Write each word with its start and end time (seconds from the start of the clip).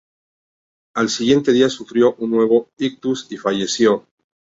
Al 0.95 1.09
siguiente 1.09 1.51
día 1.53 1.69
sufrió 1.69 2.15
un 2.15 2.31
nuevo 2.31 2.71
ictus 2.79 3.27
y 3.29 3.37
falleció. 3.37 4.07